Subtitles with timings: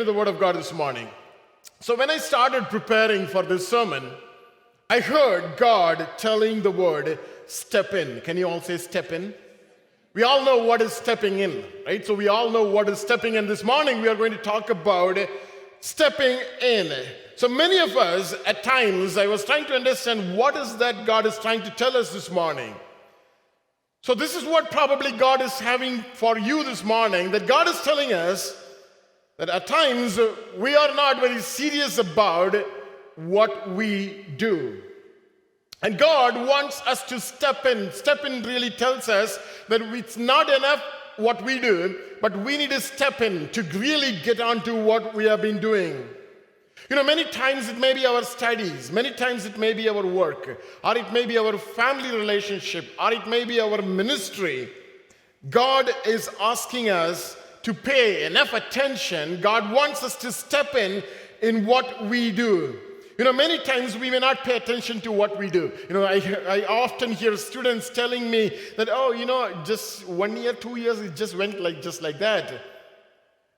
[0.00, 1.06] into the Word of God this morning.
[1.80, 4.02] So, when I started preparing for this sermon,
[4.88, 8.22] I heard God telling the word step in.
[8.22, 9.34] Can you all say step in?
[10.14, 12.04] We all know what is stepping in, right?
[12.06, 13.46] So, we all know what is stepping in.
[13.46, 15.18] This morning, we are going to talk about
[15.80, 16.90] stepping in.
[17.36, 21.26] So, many of us, at times, I was trying to understand what is that God
[21.26, 22.74] is trying to tell us this morning.
[24.00, 27.78] So, this is what probably God is having for you this morning that God is
[27.82, 28.56] telling us
[29.40, 30.20] that at times
[30.58, 32.54] we are not very serious about
[33.16, 34.82] what we do.
[35.82, 37.90] And God wants us to step in.
[37.90, 39.38] Step in really tells us
[39.70, 40.82] that it's not enough
[41.16, 45.14] what we do, but we need to step in to really get on to what
[45.14, 46.06] we have been doing.
[46.90, 50.04] You know, many times it may be our studies, many times it may be our
[50.04, 54.68] work, or it may be our family relationship, or it may be our ministry.
[55.48, 59.40] God is asking us to pay enough attention.
[59.40, 61.02] God wants us to step in
[61.42, 62.78] in what we do.
[63.18, 65.70] You know, many times we may not pay attention to what we do.
[65.88, 70.38] You know, I, I often hear students telling me that, oh, you know, just one
[70.38, 72.50] year, two years, it just went like just like that.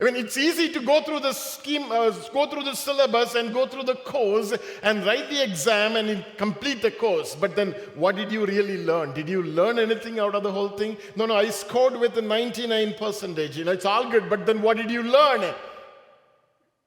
[0.02, 3.54] I mean, it's easy to go through the scheme, uh, go through the syllabus and
[3.54, 7.36] go through the course and write the exam and complete the course.
[7.36, 9.12] But then, what did you really learn?
[9.12, 10.96] Did you learn anything out of the whole thing?
[11.14, 13.56] No, no, I scored with a 99 percentage.
[13.56, 14.28] You know, it's all good.
[14.28, 15.54] But then, what did you learn?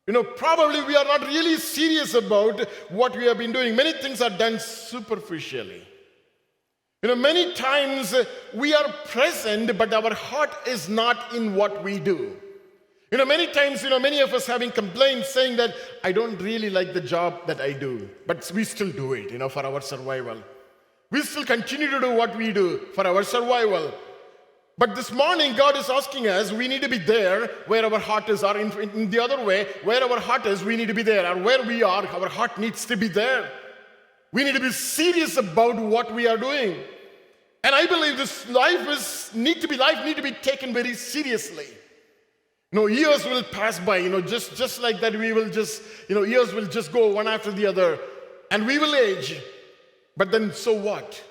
[0.07, 3.77] You know, probably we are not really serious about what we have been doing.
[3.77, 5.87] Many things are done superficially.
[7.01, 8.13] You know, many times
[8.53, 12.35] we are present, but our heart is not in what we do.
[13.15, 16.37] You know, many times, you know, many of us having complaints saying that I don't
[16.41, 19.65] really like the job that I do, but we still do it, you know, for
[19.65, 20.43] our survival.
[21.11, 23.93] We still continue to do what we do for our survival.
[24.77, 28.27] But this morning, God is asking us, we need to be there where our heart
[28.27, 31.03] is, or in, in the other way, where our heart is, we need to be
[31.03, 31.25] there.
[31.25, 33.49] And where we are, our heart needs to be there.
[34.33, 36.83] We need to be serious about what we are doing.
[37.63, 40.95] And I believe this life is need to be life need to be taken very
[40.95, 41.67] seriously.
[42.75, 46.15] Know, years will pass by, you know, just, just like that, we will just, you
[46.15, 47.97] know, years will just go one after the other,
[48.51, 49.41] and we will age.
[50.17, 51.23] But then, so what?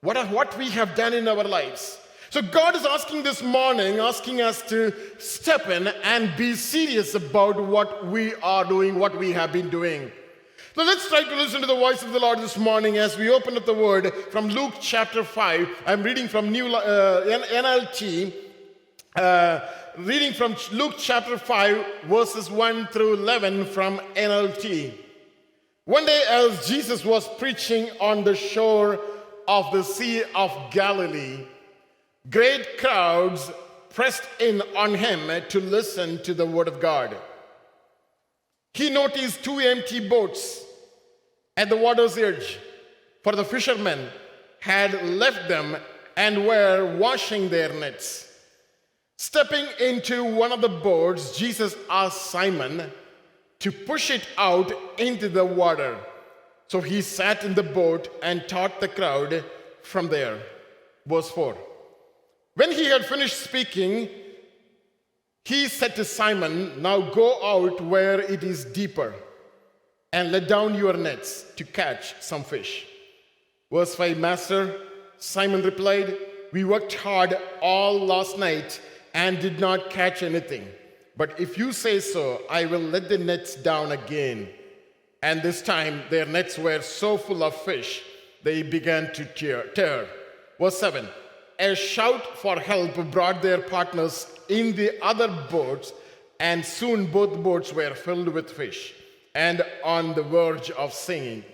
[0.00, 2.00] What, are, what we have done in our lives?
[2.30, 7.62] So, God is asking this morning, asking us to step in and be serious about
[7.62, 10.10] what we are doing, what we have been doing.
[10.74, 13.30] So, let's try to listen to the voice of the Lord this morning as we
[13.30, 15.68] open up the word from Luke chapter 5.
[15.86, 18.34] I'm reading from New uh, NLT.
[19.14, 19.60] Uh,
[19.98, 24.92] reading from Luke chapter 5, verses 1 through 11 from NLT.
[25.84, 29.00] One day, as Jesus was preaching on the shore
[29.46, 31.46] of the Sea of Galilee,
[32.28, 33.52] great crowds
[33.90, 37.16] pressed in on him to listen to the word of God.
[38.72, 40.64] He noticed two empty boats
[41.56, 42.58] at the water's edge,
[43.22, 44.08] for the fishermen
[44.58, 45.76] had left them
[46.16, 48.33] and were washing their nets.
[49.16, 52.90] Stepping into one of the boats, Jesus asked Simon
[53.60, 55.96] to push it out into the water.
[56.68, 59.44] So he sat in the boat and taught the crowd
[59.82, 60.38] from there.
[61.06, 61.56] Verse 4.
[62.54, 64.08] When he had finished speaking,
[65.44, 69.14] he said to Simon, Now go out where it is deeper
[70.12, 72.86] and let down your nets to catch some fish.
[73.70, 74.80] Verse 5 Master,
[75.18, 76.16] Simon replied,
[76.52, 78.80] We worked hard all last night
[79.14, 80.68] and did not catch anything.
[81.16, 84.48] But if you say so, I will let the nets down again.
[85.22, 88.02] And this time their nets were so full of fish,
[88.42, 89.68] they began to tear.
[89.68, 90.06] tear.
[90.60, 91.08] Verse 7
[91.60, 95.92] A shout for help brought their partners in the other boats,
[96.40, 98.94] and soon both boats were filled with fish
[99.34, 101.44] and on the verge of sinking.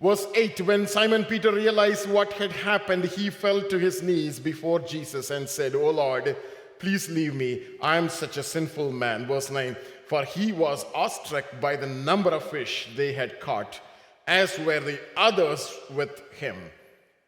[0.00, 4.80] Verse 8 When Simon Peter realized what had happened, he fell to his knees before
[4.80, 6.36] Jesus and said, O Lord,
[6.82, 7.62] Please leave me.
[7.80, 9.24] I am such a sinful man.
[9.28, 9.76] Verse 9
[10.08, 13.80] For he was awestruck by the number of fish they had caught,
[14.26, 16.56] as were the others with him.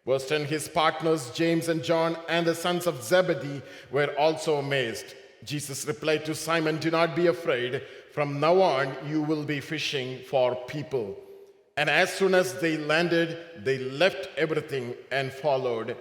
[0.04, 3.62] Verse 10 His partners, James and John, and the sons of Zebedee,
[3.92, 5.14] were also amazed.
[5.44, 7.80] Jesus replied to Simon, Do not be afraid.
[8.10, 11.16] From now on, you will be fishing for people.
[11.76, 15.96] And as soon as they landed, they left everything and followed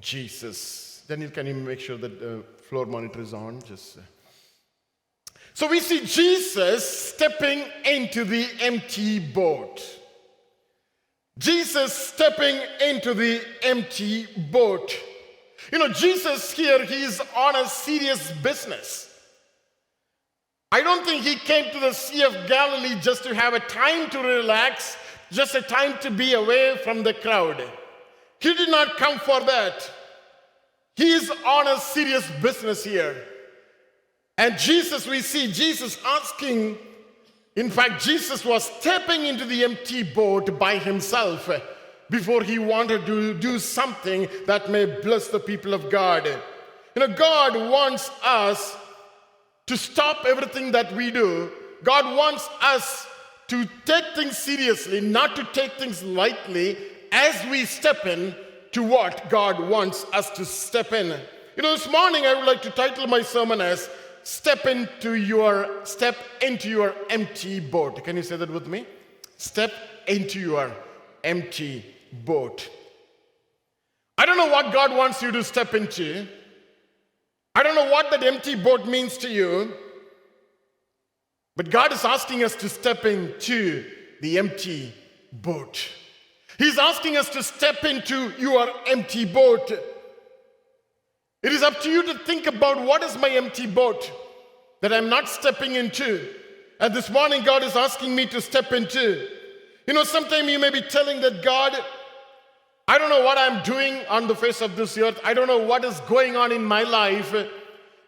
[0.00, 0.93] Jesus.
[1.06, 3.62] Daniel, can you make sure that uh, floor monitor is on.
[3.62, 3.98] Just.
[3.98, 4.00] Uh.
[5.52, 9.82] So we see Jesus stepping into the empty boat.
[11.38, 14.96] Jesus stepping into the empty boat.
[15.72, 19.10] You know, Jesus here, he's on a serious business.
[20.72, 24.10] I don't think he came to the Sea of Galilee just to have a time
[24.10, 24.96] to relax,
[25.30, 27.62] just a time to be away from the crowd.
[28.40, 29.90] He did not come for that.
[30.96, 33.16] He is on a serious business here.
[34.38, 36.76] And Jesus, we see Jesus asking,
[37.56, 41.48] in fact, Jesus was stepping into the empty boat by himself
[42.10, 46.26] before he wanted to do something that may bless the people of God.
[46.26, 48.76] You know, God wants us
[49.66, 51.50] to stop everything that we do.
[51.82, 53.06] God wants us
[53.48, 56.76] to take things seriously, not to take things lightly
[57.12, 58.34] as we step in
[58.74, 61.08] to what God wants us to step in.
[61.56, 63.88] You know, this morning I would like to title my sermon as
[64.24, 68.02] Step into your step into your empty boat.
[68.02, 68.86] Can you say that with me?
[69.36, 69.70] Step
[70.08, 70.74] into your
[71.22, 71.84] empty
[72.24, 72.70] boat.
[74.16, 76.26] I don't know what God wants you to step into.
[77.54, 79.74] I don't know what that empty boat means to you,
[81.54, 83.84] but God is asking us to step into
[84.22, 84.94] the empty
[85.32, 85.86] boat.
[86.58, 89.70] He's asking us to step into your empty boat.
[89.70, 94.10] It is up to you to think about what is my empty boat
[94.80, 96.26] that I'm not stepping into.
[96.80, 99.28] And this morning, God is asking me to step into.
[99.86, 101.76] You know, sometimes you may be telling that God,
[102.88, 105.20] I don't know what I'm doing on the face of this earth.
[105.24, 107.34] I don't know what is going on in my life.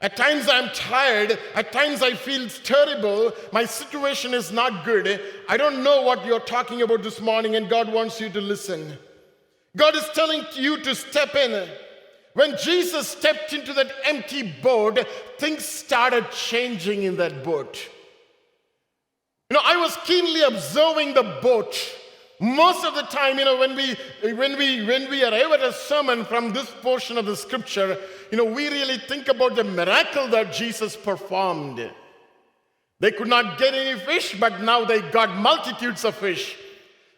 [0.00, 1.38] At times I'm tired.
[1.54, 3.32] At times I feel terrible.
[3.52, 5.20] My situation is not good.
[5.48, 8.98] I don't know what you're talking about this morning, and God wants you to listen.
[9.76, 11.68] God is telling you to step in.
[12.34, 14.98] When Jesus stepped into that empty boat,
[15.38, 17.88] things started changing in that boat.
[19.48, 21.74] You know, I was keenly observing the boat
[22.40, 23.96] most of the time you know when we
[24.34, 27.98] when we when we arrive at a sermon from this portion of the scripture
[28.30, 31.90] you know we really think about the miracle that jesus performed.
[32.98, 36.56] They could not get any fish but now they got multitudes of fish.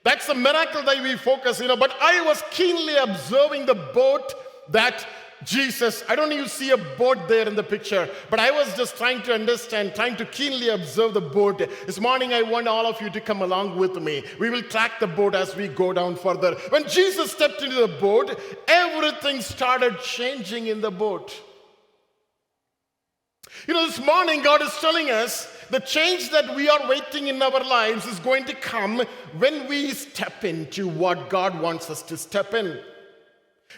[0.03, 4.35] That's the miracle that we focus you know but i was keenly observing the boat
[4.71, 5.07] that
[5.45, 8.97] Jesus, I don't even see a boat there in the picture, but I was just
[8.97, 11.59] trying to understand, trying to keenly observe the boat.
[11.87, 14.25] This morning, I want all of you to come along with me.
[14.41, 16.55] We will track the boat as we go down further.
[16.71, 21.41] When Jesus stepped into the boat, everything started changing in the boat.
[23.67, 27.41] You know, this morning, God is telling us the change that we are waiting in
[27.43, 29.03] our lives is going to come
[29.39, 32.81] when we step into what God wants us to step in.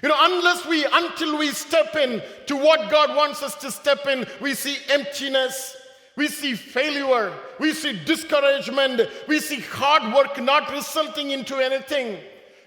[0.02, 4.06] You know, unless we, until we step in to what God wants us to step
[4.06, 5.76] in, we see emptiness,
[6.16, 12.18] we see failure, we see discouragement, we see hard work not resulting into anything.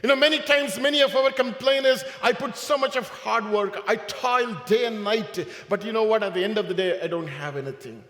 [0.03, 3.81] You know, many times, many of our complainers, I put so much of hard work,
[3.87, 6.23] I toil day and night, but you know what?
[6.23, 8.03] At the end of the day, I don't have anything.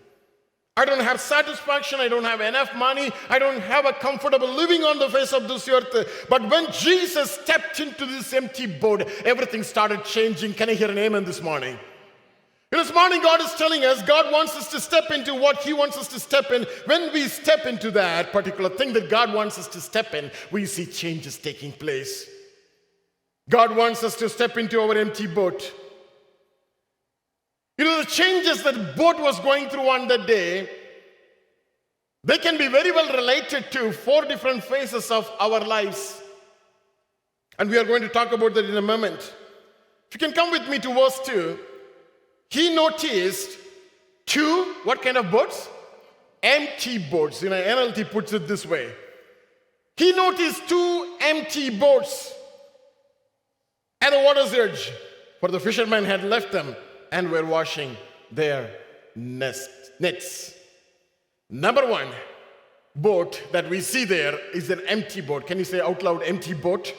[0.76, 2.00] I don't have satisfaction.
[2.00, 3.12] I don't have enough money.
[3.28, 6.26] I don't have a comfortable living on the face of this earth.
[6.28, 10.54] But when Jesus stepped into this empty boat, everything started changing.
[10.54, 11.78] Can I hear an amen this morning?
[12.72, 15.96] This morning, God is telling us God wants us to step into what He wants
[15.96, 16.66] us to step in.
[16.86, 20.66] When we step into that particular thing that God wants us to step in, we
[20.66, 22.28] see changes taking place.
[23.48, 25.72] God wants us to step into our empty boat.
[27.76, 30.68] You know, the changes that boat was going through on that day,
[32.22, 36.22] they can be very well related to four different phases of our lives.
[37.58, 39.34] And we are going to talk about that in a moment.
[40.08, 41.58] If you can come with me to verse 2,
[42.48, 43.58] he noticed
[44.26, 45.68] two, what kind of boats?
[46.42, 47.42] Empty boats.
[47.42, 48.92] You know, NLT puts it this way.
[49.96, 52.32] He noticed two empty boats
[54.00, 54.92] at the water's edge,
[55.40, 56.76] for the fishermen had left them
[57.14, 57.96] and were washing
[58.32, 58.68] their
[59.14, 60.52] nest, nets.
[61.48, 62.08] Number one
[62.96, 65.46] boat that we see there is an empty boat.
[65.46, 66.92] Can you say out loud, empty boat?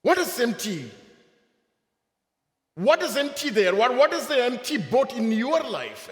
[0.00, 0.90] What is empty?
[2.74, 3.74] What is empty there?
[3.74, 6.08] What, what is the empty boat in your life?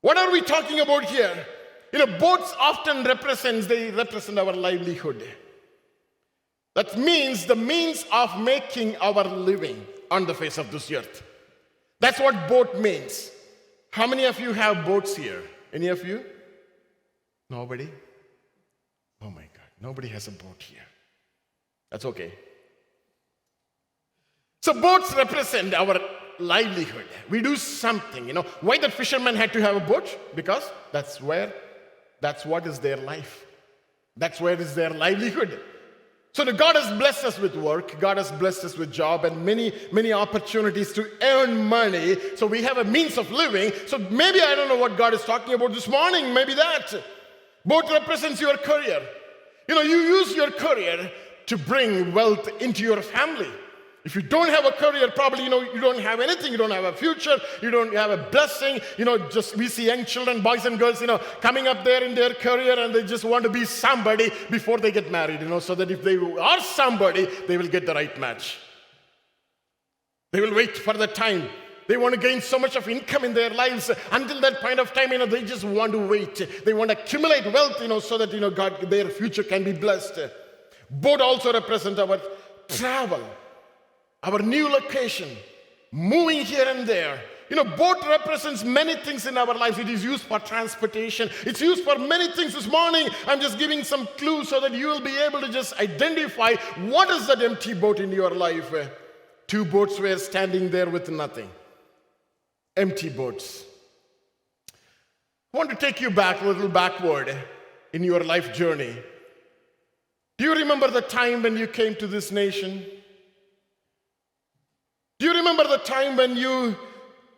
[0.00, 1.46] What are we talking about here?
[1.92, 5.22] You know, boats often represents, they represent our livelihood.
[6.74, 11.22] That means the means of making our living on the face of this earth.
[11.98, 13.30] That's what boat means.
[13.90, 15.42] How many of you have boats here?
[15.72, 16.24] Any of you?
[17.48, 17.88] Nobody?
[19.22, 20.86] Oh my God, nobody has a boat here.
[21.90, 22.32] That's okay.
[24.62, 25.98] So, boats represent our
[26.38, 27.06] livelihood.
[27.28, 28.46] We do something, you know.
[28.60, 30.06] Why that fisherman had to have a boat?
[30.34, 31.52] Because that's where,
[32.20, 33.46] that's what is their life.
[34.16, 35.58] That's where is their livelihood.
[36.34, 39.44] So the God has blessed us with work, God has blessed us with job and
[39.44, 42.16] many, many opportunities to earn money.
[42.36, 43.70] So we have a means of living.
[43.86, 46.94] So maybe I don't know what God is talking about this morning, maybe that.
[47.66, 49.06] Both represents your career.
[49.68, 51.12] You know, you use your career
[51.46, 53.50] to bring wealth into your family.
[54.04, 56.50] If you don't have a career, probably you know you don't have anything.
[56.50, 57.36] You don't have a future.
[57.60, 58.80] You don't have a blessing.
[58.98, 62.02] You know, just we see young children, boys and girls, you know, coming up there
[62.02, 65.40] in their career, and they just want to be somebody before they get married.
[65.40, 68.58] You know, so that if they are somebody, they will get the right match.
[70.32, 71.48] They will wait for the time.
[71.86, 74.92] They want to gain so much of income in their lives until that point of
[74.92, 75.12] time.
[75.12, 76.64] You know, they just want to wait.
[76.64, 77.80] They want to accumulate wealth.
[77.80, 80.18] You know, so that you know God, their future can be blessed.
[80.90, 82.20] Both also represent our
[82.66, 83.22] travel
[84.22, 85.28] our new location,
[85.90, 87.20] moving here and there.
[87.50, 89.78] You know, boat represents many things in our lives.
[89.78, 91.28] It is used for transportation.
[91.44, 93.08] It's used for many things this morning.
[93.26, 96.54] I'm just giving some clues so that you will be able to just identify
[96.86, 98.72] what is that empty boat in your life.
[99.46, 101.50] Two boats were standing there with nothing.
[102.74, 103.64] Empty boats.
[105.52, 107.36] I want to take you back a little backward
[107.92, 108.96] in your life journey.
[110.38, 112.86] Do you remember the time when you came to this nation?
[115.18, 116.76] Do you remember the time when you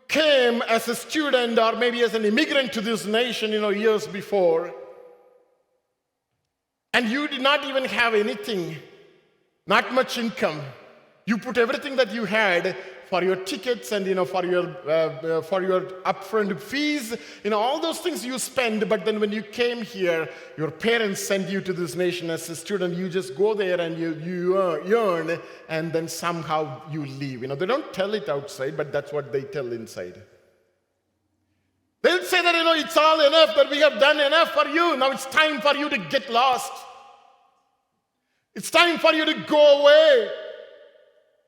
[0.09, 4.07] came as a student or maybe as an immigrant to this nation, you know, years
[4.07, 4.73] before?
[6.93, 8.77] And you did not even have anything,
[9.67, 10.63] not much income.
[11.27, 12.77] You put everything that you had
[13.09, 17.51] for your tickets and you know for your uh, uh, for your upfront fees you
[17.51, 18.89] know all those things you spend.
[18.89, 22.57] But then when you came here your parents send you to this nation as a
[22.57, 22.95] student.
[22.95, 27.43] You just go there and you you earn and then somehow you leave.
[27.43, 30.21] You know they don't tell it outside but that's what they tell inside.
[32.03, 34.97] They'll say that you know it's all enough that we have done enough for you.
[34.97, 36.73] Now it's time for you to get lost.
[38.55, 40.31] It's time for you to go away.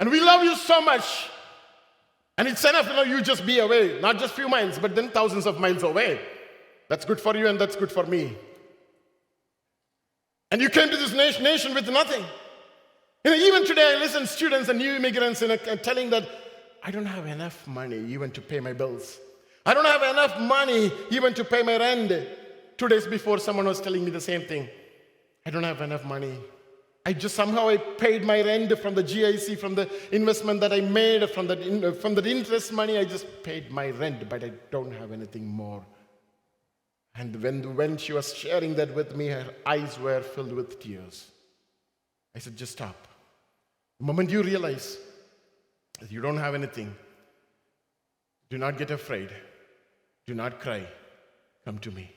[0.00, 1.30] And we love you so much
[2.38, 5.08] and it's enough, you know, you just be away, not just few miles, but then
[5.08, 6.20] thousands of miles away.
[6.88, 8.36] That's good for you and that's good for me.
[10.50, 12.24] And you came to this nation with nothing.
[13.24, 16.10] You know, even today I listen to students and new immigrants you uh, know, telling
[16.10, 16.28] that
[16.82, 19.18] I don't have enough money even to pay my bills.
[19.64, 22.12] I don't have enough money even to pay my rent.
[22.76, 24.68] Two days before, someone was telling me the same thing.
[25.44, 26.38] I don't have enough money
[27.06, 30.80] I just somehow I paid my rent from the GIC, from the investment that I
[30.80, 34.90] made, from the, from the interest money, I just paid my rent, but I don't
[34.90, 35.86] have anything more.
[37.14, 41.30] And when, when she was sharing that with me, her eyes were filled with tears.
[42.34, 43.06] I said, just stop.
[44.00, 44.98] The moment you realize
[46.00, 46.92] that you don't have anything,
[48.50, 49.30] do not get afraid.
[50.26, 50.84] Do not cry.
[51.64, 52.10] Come to me.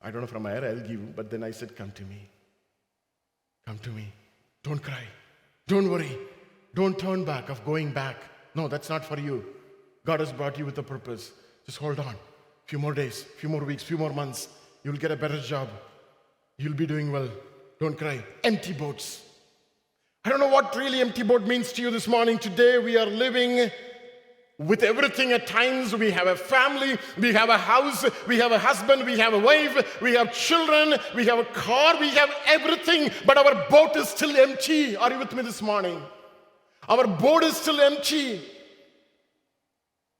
[0.00, 2.28] I don't know from where I'll give but then I said, come to me.
[3.68, 4.10] Come to me.
[4.62, 5.04] Don't cry.
[5.66, 6.16] Don't worry.
[6.74, 8.16] Don't turn back of going back.
[8.54, 9.44] No, that's not for you.
[10.06, 11.32] God has brought you with a purpose.
[11.66, 12.14] Just hold on.
[12.64, 14.48] Few more days, few more weeks, few more months.
[14.84, 15.68] You'll get a better job.
[16.56, 17.28] You'll be doing well.
[17.78, 18.24] Don't cry.
[18.42, 19.22] Empty boats.
[20.24, 22.38] I don't know what really empty boat means to you this morning.
[22.38, 23.70] Today we are living
[24.58, 25.94] with everything at times.
[25.94, 29.38] We have a family, we have a house, we have a husband, we have a
[29.38, 34.08] wife, we have children, we have a car, we have everything, but our boat is
[34.08, 34.96] still empty.
[34.96, 36.02] Are you with me this morning?
[36.88, 38.42] Our boat is still empty.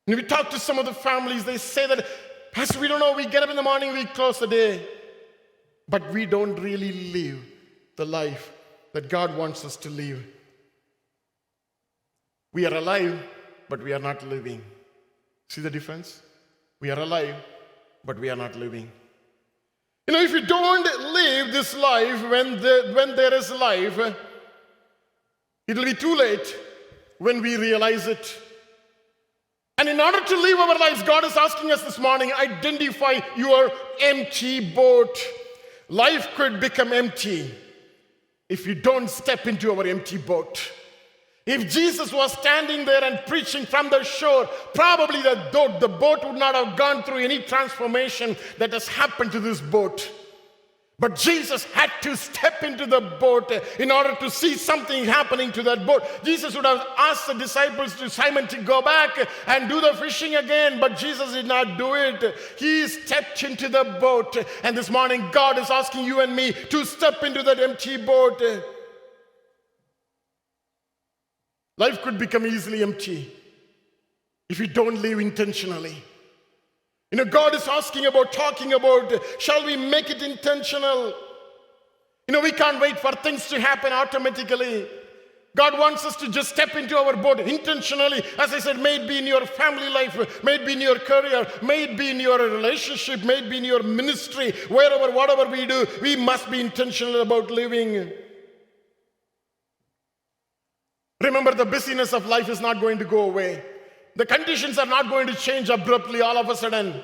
[0.07, 2.07] And we talk to some of the families, they say that,
[2.53, 4.87] Pastor, we don't know, we get up in the morning, we close the day,
[5.89, 7.45] but we don't really live
[7.97, 8.53] the life
[8.93, 10.25] that God wants us to live.
[12.53, 13.23] We are alive
[13.69, 14.63] but we are not living.
[15.49, 16.23] See the difference?
[16.81, 17.37] We are alive,
[18.05, 18.91] but we are not living.
[20.07, 23.99] You know, if you don't live this life when, the, when there is life,
[25.67, 26.57] it'll be too late
[27.19, 28.41] when we realize it.
[29.77, 33.71] And in order to live our lives, God is asking us this morning identify your
[34.01, 35.19] empty boat.
[35.89, 37.55] Life could become empty
[38.49, 40.73] if you don't step into our empty boat.
[41.49, 46.23] If Jesus was standing there and preaching from the shore, probably the boat, the boat
[46.23, 50.13] would not have gone through any transformation that has happened to this boat.
[50.99, 55.63] But Jesus had to step into the boat in order to see something happening to
[55.63, 56.03] that boat.
[56.23, 60.37] Jesus would have asked the disciples to Simon to go back and do the fishing
[60.37, 62.35] again, but Jesus did not do it.
[62.59, 64.37] He stepped into the boat.
[64.63, 68.43] And this morning, God is asking you and me to step into that empty boat.
[71.79, 73.33] Life could become easily empty
[74.51, 75.97] if you don't live intentionally.
[77.13, 81.15] You know, God is asking about, talking about, shall we make it intentional?
[82.27, 84.89] You know, we can't wait for things to happen automatically.
[85.57, 88.23] God wants us to just step into our boat intentionally.
[88.39, 90.99] As I said, may it be in your family life, may it be in your
[90.99, 95.47] career, may it be in your relationship, may it be in your ministry, wherever, whatever
[95.51, 98.13] we do, we must be intentional about living.
[101.21, 103.63] Remember, the busyness of life is not going to go away.
[104.15, 107.01] The conditions are not going to change abruptly all of a sudden.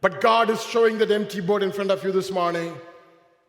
[0.00, 2.74] But God is showing that empty boat in front of you this morning.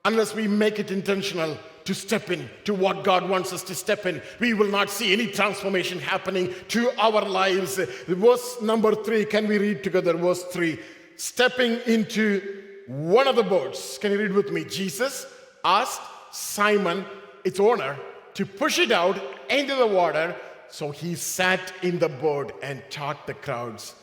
[0.06, 4.06] Unless we make it intentional to step in to what God wants us to step
[4.06, 7.78] in, we will not see any transformation happening to our lives.
[8.08, 10.14] Verse number three, can we read together?
[10.14, 10.80] Verse three,
[11.16, 13.98] stepping into one of the boats.
[13.98, 14.64] Can you read with me?
[14.64, 15.25] Jesus
[15.64, 17.06] asked Simon,
[17.44, 17.98] its owner,
[18.36, 20.36] to push it out into the water.
[20.70, 23.96] So he sat in the boat and taught the crowds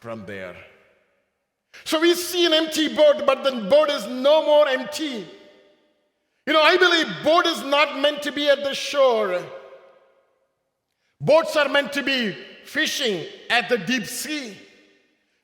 [0.00, 0.56] from there.
[1.84, 5.26] So we see an empty boat, but the boat is no more empty.
[6.46, 9.42] You know, I believe boat is not meant to be at the shore.
[11.20, 14.56] Boats are meant to be fishing at the deep sea.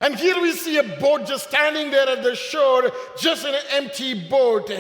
[0.01, 4.29] And here we see a boat just standing there at the shore, just an empty
[4.29, 4.71] boat.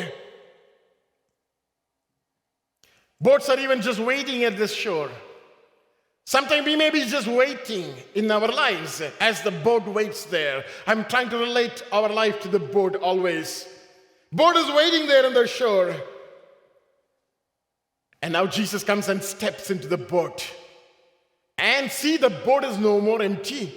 [3.20, 5.10] Boats are even just waiting at the shore.
[6.26, 10.64] Sometimes we may be just waiting in our lives as the boat waits there.
[10.86, 13.66] I'm trying to relate our life to the boat always.
[14.32, 15.94] Boat is waiting there on the shore.
[18.20, 20.50] And now Jesus comes and steps into the boat.
[21.58, 23.72] And see, the boat is no more empty.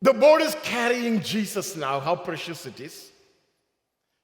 [0.00, 2.00] The boat is carrying Jesus now.
[2.00, 3.10] How precious it is.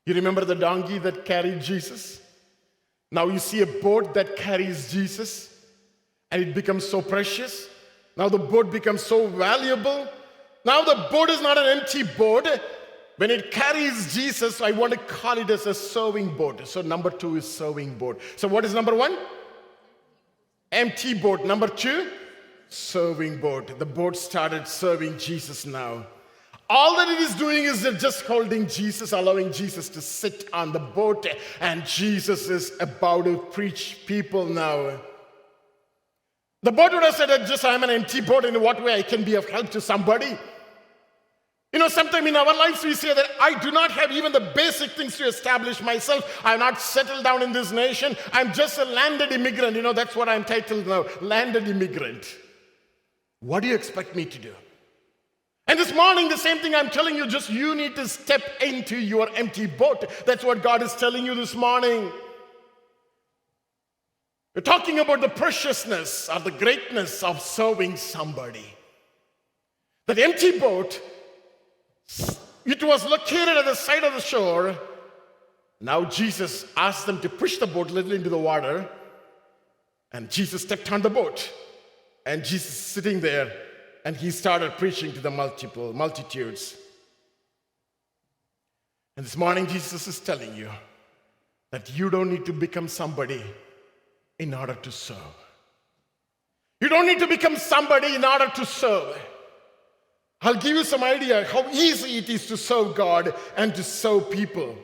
[0.07, 2.23] You remember the donkey that carried Jesus?
[3.11, 5.55] Now you see a boat that carries Jesus,
[6.31, 7.69] and it becomes so precious.
[8.17, 10.09] Now the boat becomes so valuable.
[10.65, 12.47] Now the boat is not an empty boat.
[13.17, 16.69] When it carries Jesus, I want to call it as a serving boat.
[16.69, 18.21] So number two is serving boat.
[18.37, 19.17] So what is number one?
[20.71, 21.45] Empty boat.
[21.45, 22.11] Number two,
[22.68, 23.79] serving boat.
[23.79, 26.07] The boat started serving Jesus now.
[26.70, 30.78] All that it is doing is just holding Jesus, allowing Jesus to sit on the
[30.78, 31.26] boat,
[31.61, 35.00] and Jesus is about to preach people now.
[36.62, 39.24] The boat would have said, just I'm an empty boat, in what way I can
[39.24, 40.37] be of help to somebody?
[41.72, 44.52] You know, sometimes in our lives we say that I do not have even the
[44.54, 46.40] basic things to establish myself.
[46.42, 48.16] I'm not settled down in this nation.
[48.33, 49.76] I'm just a landed immigrant.
[49.76, 52.26] You know, that's what I'm titled now landed immigrant.
[53.40, 54.54] What do you expect me to do?
[55.68, 58.96] And this morning, the same thing I'm telling you, just you need to step into
[58.96, 60.11] your empty boat.
[60.24, 62.11] That's what God is telling you this morning.
[64.54, 68.64] We're talking about the preciousness or the greatness of serving somebody.
[70.07, 71.02] That empty boat,
[72.64, 74.74] it was located at the side of the shore.
[75.83, 78.88] Now Jesus asked them to push the boat a little into the water.
[80.12, 81.52] And Jesus stepped on the boat.
[82.24, 83.52] And Jesus sitting there
[84.09, 86.79] and he started preaching to the multiple multitudes.
[89.18, 90.71] And this morning, Jesus is telling you
[91.73, 93.44] that you don't need to become somebody
[94.38, 95.37] in order to serve.
[96.81, 99.21] You don't need to become somebody in order to serve.
[100.40, 104.31] I'll give you some idea how easy it is to serve God and to serve
[104.31, 104.75] people.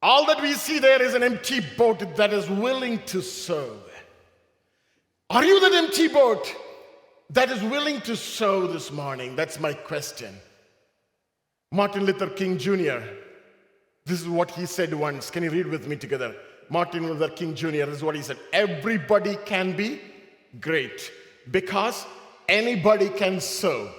[0.00, 3.82] All that we see there is an empty boat that is willing to serve.
[5.28, 6.54] Are you that empty boat?
[7.30, 9.36] That is willing to sow this morning?
[9.36, 10.34] That's my question.
[11.72, 13.00] Martin Luther King Jr.,
[14.04, 15.30] this is what he said once.
[15.30, 16.34] Can you read with me together?
[16.68, 20.00] Martin Luther King Jr., this is what he said Everybody can be
[20.60, 21.10] great
[21.50, 22.06] because
[22.48, 23.90] anybody can serve.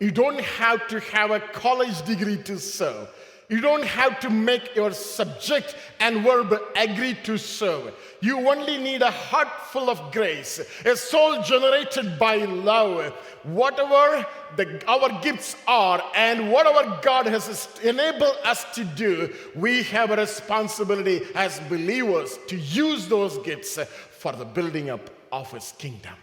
[0.00, 3.08] You don't have to have a college degree to serve.
[3.52, 7.92] You don't have to make your subject and verb agree to serve.
[8.22, 13.12] You only need a heart full of grace, a soul generated by love.
[13.42, 20.10] Whatever the, our gifts are and whatever God has enabled us to do, we have
[20.12, 23.78] a responsibility as believers to use those gifts
[24.12, 26.14] for the building up of His kingdom.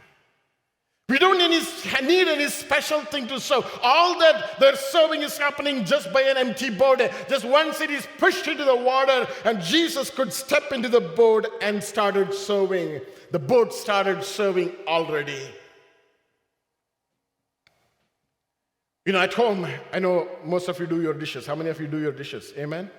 [1.09, 3.65] We don't need any special thing to serve.
[3.81, 7.01] All that they're serving is happening just by an empty boat.
[7.27, 11.47] Just once it is pushed into the water, and Jesus could step into the boat
[11.61, 13.01] and started serving.
[13.31, 15.41] The boat started serving already.
[19.05, 21.47] You know, at home, I know most of you do your dishes.
[21.47, 22.53] How many of you do your dishes?
[22.55, 22.91] Amen?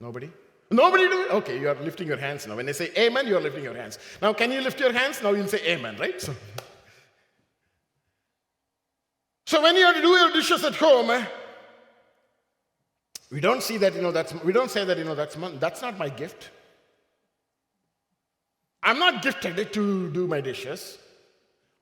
[0.00, 0.32] Nobody?
[0.70, 1.30] Nobody do it?
[1.30, 2.56] Okay, you are lifting your hands now.
[2.56, 4.00] When they say amen, you are lifting your hands.
[4.20, 5.22] Now, can you lift your hands?
[5.22, 6.20] Now you'll say amen, right?
[6.20, 6.34] So,
[9.46, 11.24] So when you do your dishes at home, eh,
[13.30, 15.82] We don't see that, you know, that's, we don't say that, you know, that's, that's
[15.82, 16.50] not my gift.
[18.80, 20.98] I'm not gifted to do my dishes.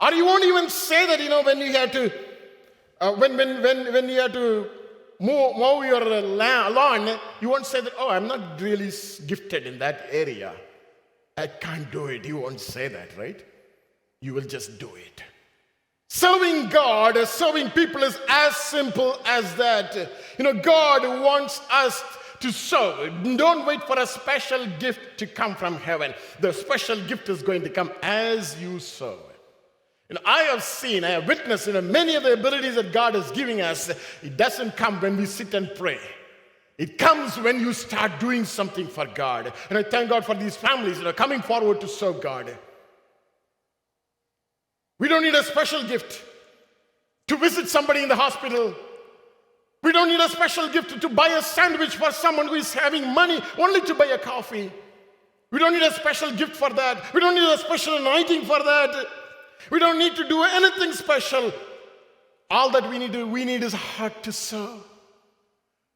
[0.00, 2.10] Or you won't even say that, you know, when you had to,
[3.00, 4.66] uh, when, when, when, when you had to
[5.20, 8.90] mow, mow your lawn, you won't say that, oh, I'm not really
[9.26, 10.54] gifted in that area.
[11.36, 12.24] I can't do it.
[12.24, 13.44] You won't say that, right?
[14.20, 15.22] You will just do it.
[16.14, 19.96] Serving God, serving people is as simple as that.
[20.36, 22.04] You know, God wants us
[22.40, 23.24] to serve.
[23.38, 26.12] Don't wait for a special gift to come from heaven.
[26.38, 29.20] The special gift is going to come as you serve.
[30.10, 33.16] Know, I have seen, I have witnessed, you know, many of the abilities that God
[33.16, 33.88] is giving us,
[34.22, 35.98] it doesn't come when we sit and pray.
[36.76, 39.50] It comes when you start doing something for God.
[39.70, 42.54] And I thank God for these families that are coming forward to serve God.
[45.02, 46.22] We don't need a special gift
[47.26, 48.72] to visit somebody in the hospital.
[49.82, 53.12] We don't need a special gift to buy a sandwich for someone who is having
[53.12, 54.70] money only to buy a coffee.
[55.50, 57.12] We don't need a special gift for that.
[57.12, 59.06] We don't need a special anointing for that.
[59.70, 61.52] We don't need to do anything special.
[62.48, 64.84] All that we need to we need is a heart to serve.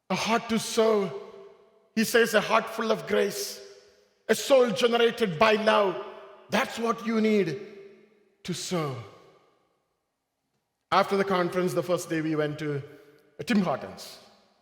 [0.09, 1.13] A heart to serve.
[1.95, 3.61] He says a heart full of grace.
[4.27, 5.95] A soul generated by love.
[6.49, 7.76] That's what you need
[8.47, 8.95] to serve.
[10.89, 12.81] After the conference, the first day we went to
[13.45, 14.19] Tim Hortons,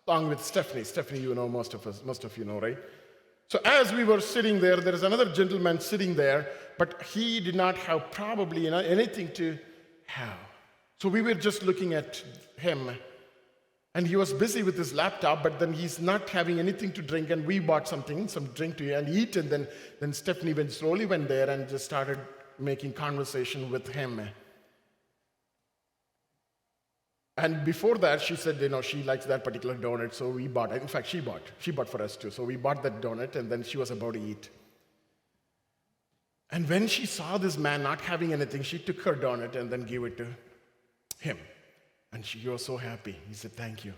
[0.07, 0.83] along with Stephanie.
[0.83, 2.79] Stephanie, you know, most of us, most of you know, right?
[3.47, 6.47] So as we were sitting there, there is another gentleman sitting there,
[6.79, 9.55] but he did not have probably anything to
[10.07, 10.39] have.
[10.99, 12.23] So we were just looking at
[12.57, 12.89] him,
[13.93, 17.29] and he was busy with his laptop, but then he's not having anything to drink,
[17.29, 19.67] and we bought something, some drink to eat, and then,
[19.99, 22.17] then Stephanie went slowly went there and just started
[22.59, 24.21] making conversation with him.
[27.37, 30.71] And before that, she said, you know, she likes that particular donut, so we bought
[30.71, 30.81] it.
[30.81, 31.41] In fact, she bought.
[31.59, 32.31] She bought for us too.
[32.31, 34.49] So we bought that donut, and then she was about to eat.
[36.51, 39.83] And when she saw this man not having anything, she took her donut and then
[39.83, 40.27] gave it to
[41.19, 41.37] him.
[42.13, 43.17] And she was so happy.
[43.27, 43.93] He said, Thank you.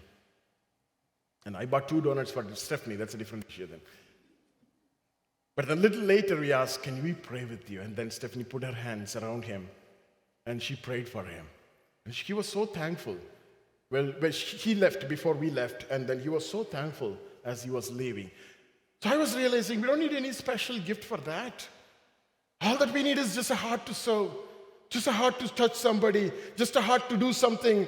[1.46, 2.96] And I bought two donuts for Stephanie.
[2.96, 3.80] That's a different issue then.
[5.58, 7.82] But a little later, we asked, Can we pray with you?
[7.82, 9.68] And then Stephanie put her hands around him
[10.46, 11.46] and she prayed for him.
[12.06, 13.18] And he was so thankful.
[13.92, 17.70] Well, well, he left before we left, and then he was so thankful as he
[17.70, 18.30] was leaving.
[19.04, 21.68] So I was realizing we don't need any special gift for that.
[22.62, 24.32] All that we need is just a heart to serve,
[24.90, 27.88] just a heart to touch somebody, just a heart to do something.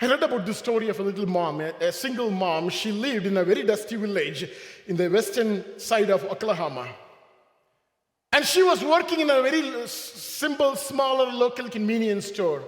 [0.00, 2.68] I read about the story of a little mom, a, a single mom.
[2.68, 4.48] She lived in a very dusty village
[4.86, 6.88] in the western side of Oklahoma.
[8.32, 12.62] And she was working in a very simple, smaller local convenience store.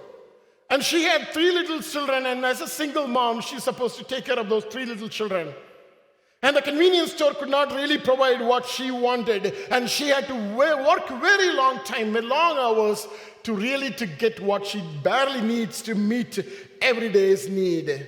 [0.70, 4.24] And she had three little children, and as a single mom, she's supposed to take
[4.24, 5.54] care of those three little children.
[6.42, 10.34] And the convenience store could not really provide what she wanted, and she had to
[10.56, 13.06] work very long time, long hours,
[13.44, 16.38] to really to get what she barely needs to meet
[16.80, 18.06] every day's need.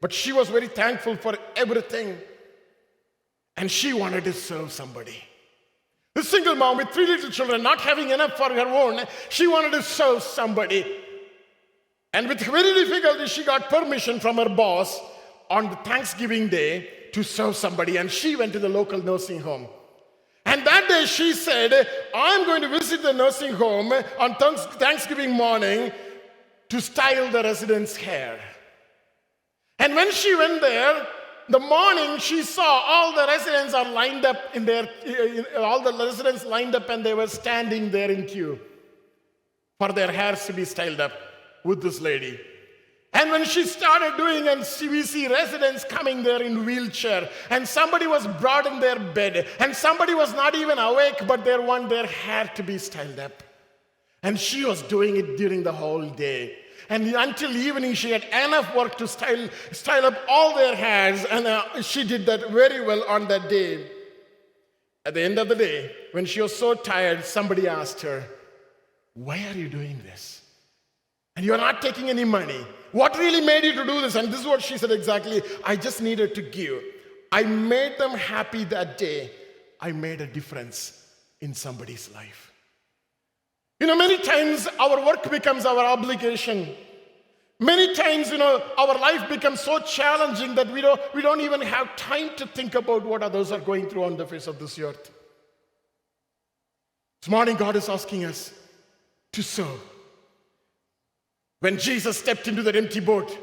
[0.00, 2.16] But she was very thankful for everything,
[3.56, 5.22] and she wanted to serve somebody.
[6.14, 9.72] The single mom with three little children, not having enough for her own, she wanted
[9.72, 10.84] to serve somebody.
[12.12, 15.00] And with very difficulty, she got permission from her boss
[15.48, 17.96] on the Thanksgiving Day to serve somebody.
[17.96, 19.68] And she went to the local nursing home.
[21.00, 25.92] Day she said, I'm going to visit the nursing home on Thanksgiving morning
[26.68, 28.38] to style the residents' hair.
[29.78, 31.06] And when she went there,
[31.48, 34.88] the morning she saw all the residents are lined up in their,
[35.58, 38.58] all the residents lined up and they were standing there in queue
[39.78, 41.12] for their hairs to be styled up
[41.64, 42.38] with this lady.
[43.12, 48.06] And when she started doing, and we see residents coming there in wheelchair, and somebody
[48.06, 52.06] was brought in their bed, and somebody was not even awake, but they want their
[52.06, 53.42] hair to be styled up.
[54.22, 56.56] And she was doing it during the whole day.
[56.88, 61.46] And until evening, she had enough work to style, style up all their hairs, and
[61.46, 63.90] uh, she did that very well on that day.
[65.04, 68.24] At the end of the day, when she was so tired, somebody asked her,
[69.14, 70.40] Why are you doing this?
[71.40, 72.66] and you're not taking any money.
[72.92, 74.14] What really made you to do this?
[74.14, 76.82] And this is what she said exactly I just needed to give.
[77.32, 79.30] I made them happy that day.
[79.80, 81.06] I made a difference
[81.40, 82.52] in somebody's life.
[83.78, 86.68] You know, many times our work becomes our obligation.
[87.58, 91.60] Many times, you know, our life becomes so challenging that we don't, we don't even
[91.60, 94.78] have time to think about what others are going through on the face of this
[94.78, 95.10] earth.
[97.20, 98.52] This morning, God is asking us
[99.32, 99.80] to serve.
[101.60, 103.36] When Jesus stepped into that empty boat,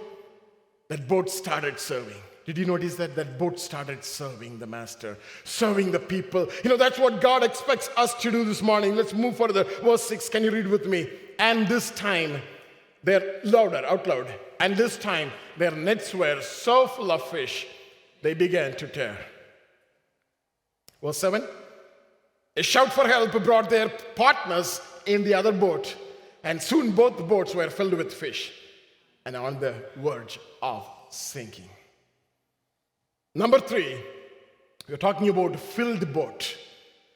[0.90, 2.18] that boat started serving.
[2.46, 6.48] Did you notice that that boat started serving the master, serving the people?
[6.64, 8.96] You know, that's what God expects us to do this morning.
[8.96, 9.66] Let's move further.
[9.84, 11.10] Verse 6, can you read with me?
[11.40, 12.42] And this time,
[13.04, 14.34] they're louder, out loud.
[14.60, 17.68] And this time, their nets were so full of fish,
[18.22, 19.18] they began to tear.
[21.04, 21.44] Verse 7,
[22.56, 25.96] a shout for help brought their partners in the other boat,
[26.48, 28.54] and soon both boats were filled with fish
[29.26, 31.70] and on the verge of sinking.
[33.36, 34.02] Number three,
[34.88, 36.58] we're talking about filled boat.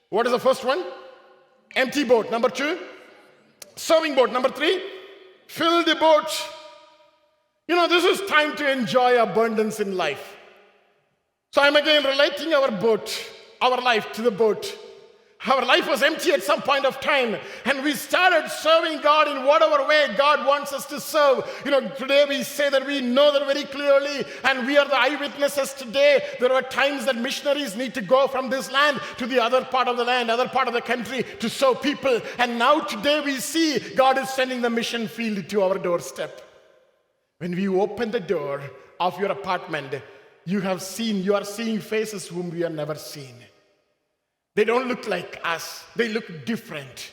[0.10, 0.84] What is the first one?
[1.78, 2.30] Empty boat.
[2.30, 2.78] Number two,
[3.78, 4.34] serving boat.
[4.34, 4.84] Number three,
[5.48, 6.30] filled the boat.
[7.70, 10.36] You know, this is time to enjoy abundance in life.
[11.54, 13.08] So I'm again relating our boat,
[13.62, 14.78] our life to the boat.
[15.48, 19.44] Our life was empty at some point of time, and we started serving God in
[19.44, 21.50] whatever way God wants us to serve.
[21.66, 25.00] You know, today we say that we know that very clearly, and we are the
[25.00, 26.22] eyewitnesses today.
[26.40, 29.88] There are times that missionaries need to go from this land to the other part
[29.88, 32.22] of the land, other part of the country to serve people.
[32.38, 36.40] And now today we see God is sending the mission field to our doorstep.
[37.40, 38.62] When we open the door
[39.00, 39.96] of your apartment,
[40.46, 43.34] you have seen, you are seeing faces whom we have never seen.
[44.56, 47.12] They don't look like us, they look different.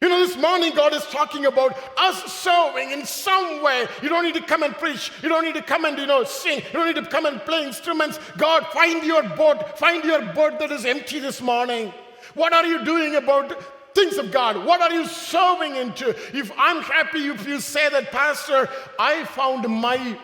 [0.00, 3.86] You know, this morning God is talking about us serving in some way.
[4.02, 5.12] You don't need to come and preach.
[5.22, 6.60] You don't need to come and, you know, sing.
[6.60, 8.18] You don't need to come and play instruments.
[8.38, 9.78] God, find your boat.
[9.78, 11.92] Find your boat that is empty this morning.
[12.32, 14.64] What are you doing about things of God?
[14.64, 16.16] What are you serving into?
[16.34, 20.16] If I'm happy if you say that, Pastor, I found my,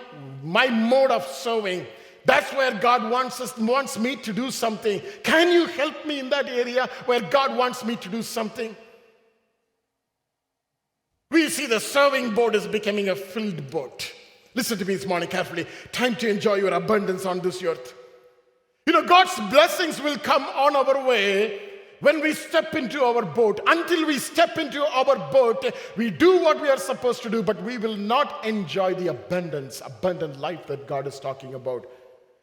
[0.43, 1.87] my mode of serving.
[2.27, 5.01] That's where God wants us wants me to do something.
[5.23, 8.77] Can you help me in that area where God wants me to do something?
[11.31, 14.13] We see the serving boat is becoming a filled boat.
[14.55, 15.67] Listen to me this morning carefully.
[15.93, 17.95] Time to enjoy your abundance on this earth.
[18.87, 21.61] You know, God's blessings will come on our way
[22.01, 23.61] when we step into our boat.
[23.67, 25.65] Until we step into our boat,
[25.97, 29.83] we do what we are supposed to do, but we will not enjoy the abundance,
[29.85, 31.87] abundant life that God is talking about.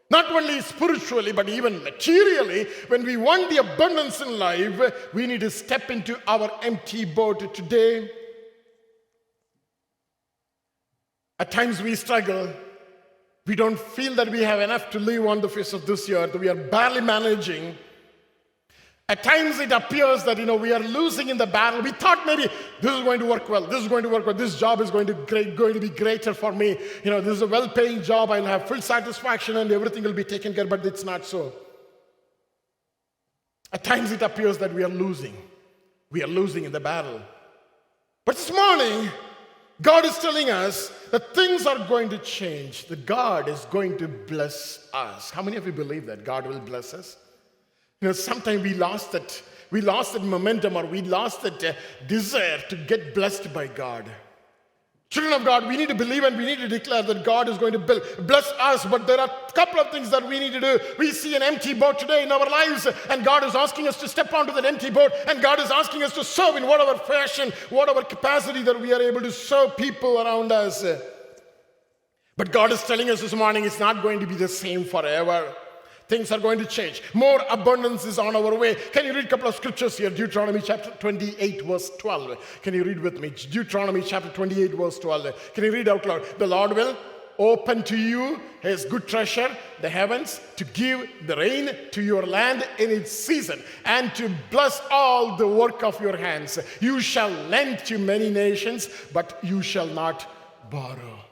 [0.10, 5.40] Not only spiritually, but even materially, when we want the abundance in life, we need
[5.42, 8.10] to step into our empty boat today.
[11.40, 12.54] At times we struggle.
[13.46, 16.36] We don't feel that we have enough to live on the face of this earth.
[16.36, 17.76] We are barely managing.
[19.10, 21.82] At times it appears that you know we are losing in the battle.
[21.82, 22.48] We thought maybe
[22.84, 23.66] this is going to work well.
[23.66, 24.36] This is going to work well.
[24.36, 26.78] This job is going to great, going to be greater for me.
[27.04, 28.30] You know, this is a well-paying job.
[28.30, 30.66] I'll have full satisfaction and everything will be taken care.
[30.66, 31.54] Of, but it's not so.
[33.72, 35.36] At times it appears that we are losing.
[36.12, 37.22] We are losing in the battle.
[38.26, 39.10] But this morning,
[39.82, 42.86] God is telling us that things are going to change.
[42.88, 45.32] That God is going to bless us.
[45.32, 47.16] How many of you believe that God will bless us?
[48.02, 49.42] You know, sometimes we lost that,
[49.74, 51.74] we lost that momentum or we lost that uh,
[52.06, 54.06] desire to get blessed by God.
[55.10, 57.58] Children of God, we need to believe and we need to declare that God is
[57.58, 58.86] going to build, bless us.
[58.86, 60.80] But there are a couple of things that we need to do.
[61.00, 64.08] We see an empty boat today in our lives, and God is asking us to
[64.08, 67.52] step onto that empty boat, and God is asking us to serve in whatever fashion,
[67.72, 70.86] whatever capacity that we are able to serve people around us.
[72.38, 75.52] But God is telling us this morning it's not going to be the same forever
[76.08, 77.02] things are going to change.
[77.14, 78.76] More abundance is on our way.
[78.76, 80.10] Can you read a couple of scriptures here?
[80.10, 82.62] Deuteronomy chapter 28, verse 12.
[82.62, 83.30] Can you read with me?
[83.30, 85.54] Deuteronomy chapter 28, verse 12.
[85.54, 86.24] Can you read out loud?
[86.38, 86.96] The Lord will
[87.40, 89.50] open to you his good treasure,
[89.82, 94.82] the heavens, to give the rain to your land in its season, and to bless
[94.92, 96.60] all the work of your hands.
[96.80, 100.30] You shall lend to many nations, but you shall not
[100.70, 101.23] borrow.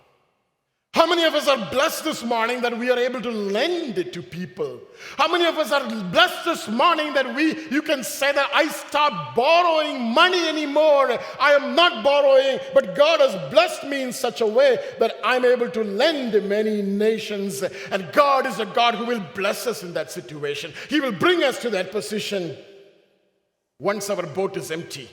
[0.93, 4.11] How many of us are blessed this morning that we are able to lend it
[4.11, 4.81] to people?
[5.15, 8.67] How many of us are blessed this morning that we you can say that I
[8.67, 11.17] stop borrowing money anymore.
[11.39, 15.45] I am not borrowing, but God has blessed me in such a way that I'm
[15.45, 17.63] able to lend many nations.
[17.89, 20.73] And God is a God who will bless us in that situation.
[20.89, 22.57] He will bring us to that position
[23.79, 25.09] once our boat is empty.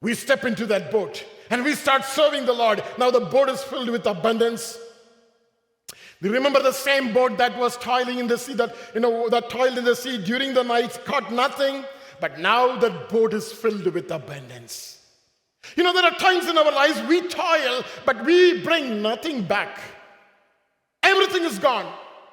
[0.00, 2.82] We step into that boat and we start serving the Lord.
[2.98, 4.78] Now the boat is filled with abundance.
[6.20, 9.50] You remember the same boat that was toiling in the sea, that you know, that
[9.50, 11.84] toiled in the sea during the night, caught nothing,
[12.20, 15.02] but now that boat is filled with abundance.
[15.76, 19.80] You know, there are times in our lives we toil, but we bring nothing back.
[21.02, 21.92] Everything is gone.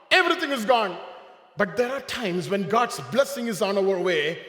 [0.10, 0.97] Everything is gone.
[1.58, 4.39] But there are times when God's blessing is on our way,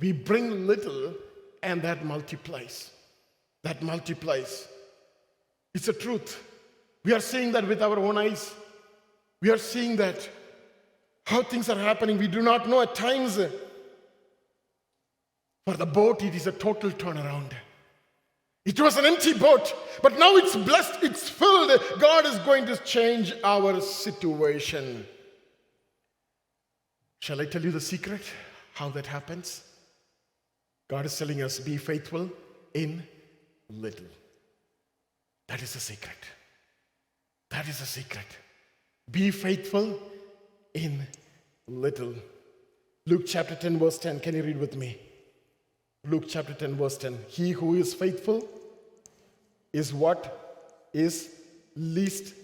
[0.00, 1.14] we bring little
[1.62, 2.92] and that multiplies
[3.64, 4.68] that multiplies.
[5.74, 6.42] It's a truth.
[7.04, 8.54] We are seeing that with our own eyes.
[9.40, 10.28] We are seeing that
[11.24, 12.18] how things are happening.
[12.18, 13.38] We do not know at times.
[15.66, 17.52] For the boat, it is a total turnaround.
[18.64, 21.70] It was an empty boat, but now it's blessed, it's filled.
[22.00, 25.06] God is going to change our situation.
[27.20, 28.22] Shall I tell you the secret?
[28.74, 29.62] How that happens?
[30.88, 32.28] God is telling us be faithful
[32.74, 33.02] in
[33.70, 34.06] little.
[35.48, 36.18] That is the secret.
[37.50, 38.26] That is the secret.
[39.10, 39.98] Be faithful
[40.74, 41.06] in
[41.68, 42.14] little.
[43.06, 44.20] Luke chapter 10, verse 10.
[44.20, 44.98] Can you read with me?
[46.04, 47.18] Luke chapter 10, verse 10.
[47.28, 48.48] He who is faithful
[49.72, 51.30] is what is
[51.76, 52.34] least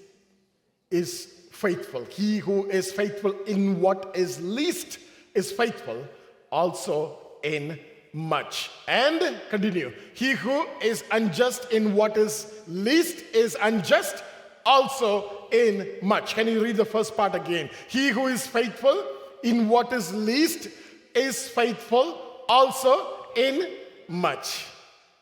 [0.91, 2.05] is faithful.
[2.05, 4.99] He who is faithful in what is least
[5.35, 6.07] is faithful
[6.51, 7.79] also in
[8.13, 8.71] much.
[8.89, 9.93] And continue.
[10.15, 14.23] He who is unjust in what is least is unjust
[14.65, 16.35] also in much.
[16.35, 17.71] Can you read the first part again?
[17.89, 19.05] He who is faithful
[19.43, 20.69] in what is least
[21.15, 23.69] is faithful also in
[24.09, 24.67] much.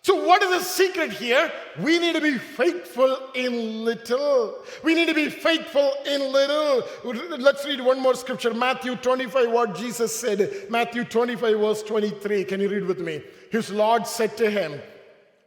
[0.02, 1.52] So, what is the secret here?
[1.78, 4.56] We need to be faithful in little.
[4.82, 6.84] We need to be faithful in little.
[7.38, 10.70] Let's read one more scripture Matthew 25, what Jesus said.
[10.70, 12.44] Matthew 25, verse 23.
[12.44, 13.22] Can you read with me?
[13.50, 14.80] His Lord said to him,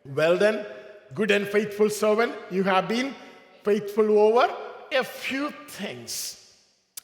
[0.06, 0.68] Well then,
[1.16, 3.16] good and faithful servant, you have been
[3.64, 4.54] faithful over
[4.92, 6.43] a few things.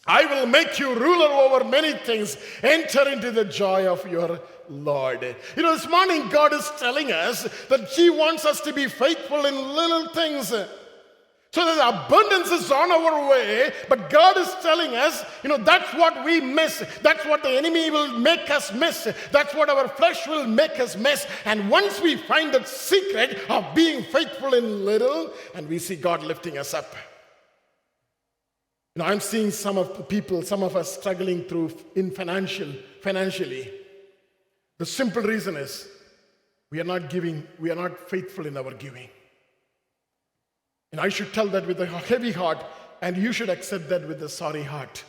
[0.10, 2.36] I will make you ruler over many things.
[2.64, 5.36] Enter into the joy of your Lord.
[5.56, 9.46] You know, this morning God is telling us that He wants us to be faithful
[9.46, 10.48] in little things.
[11.52, 15.94] So that abundance is on our way, but God is telling us, you know, that's
[15.94, 16.84] what we miss.
[17.04, 19.08] That's what the enemy will make us miss.
[19.32, 21.28] That's what our flesh will make us miss.
[21.46, 26.24] And once we find that secret of being faithful in little, and we see God
[26.24, 26.96] lifting us up.
[29.00, 32.68] Know, I'm seeing some of the people, some of us struggling through in financial,
[33.02, 33.72] financially.
[34.78, 35.88] The simple reason is
[36.70, 39.08] we are not giving, we are not faithful in our giving.
[40.92, 42.62] And I should tell that with a heavy heart,
[43.02, 45.06] and you should accept that with a sorry heart.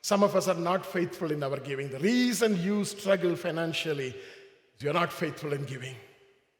[0.00, 1.90] Some of us are not faithful in our giving.
[1.90, 5.96] The reason you struggle financially is you're not faithful in giving.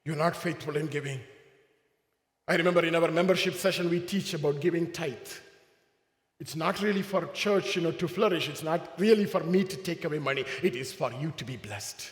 [0.05, 1.21] You're not faithful in giving.
[2.47, 5.17] I remember in our membership session, we teach about giving tithe.
[6.45, 8.51] It's not really for church, you know, to flourish.
[8.51, 10.45] It's not really for me to take away money.
[10.63, 12.11] It is for you to be blessed.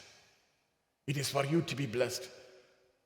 [1.07, 2.31] It is for you to be blessed.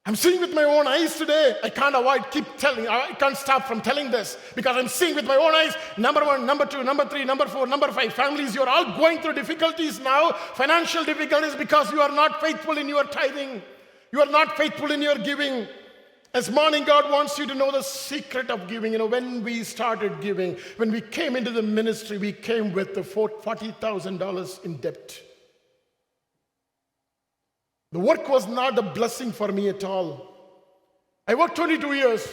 [0.06, 1.56] I'm seeing with my own eyes today.
[1.64, 5.24] I can't avoid, keep telling, I can't stop from telling this because I'm seeing with
[5.24, 5.74] my own eyes.
[5.96, 8.12] Number one, number two, number three, number four, number five.
[8.12, 12.88] Families, you're all going through difficulties now, financial difficulties because you are not faithful in
[12.88, 13.60] your tithing.
[14.12, 15.66] You are not faithful in your giving.
[16.32, 18.92] This morning, God wants you to know the secret of giving.
[18.92, 22.94] You know, when we started giving, when we came into the ministry, we came with
[22.94, 25.22] the $40,000 in debt.
[27.92, 30.34] The work was not a blessing for me at all.
[31.26, 32.28] I worked 22 years.